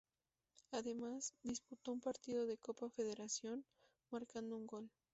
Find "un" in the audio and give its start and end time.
1.91-2.01, 4.57-4.65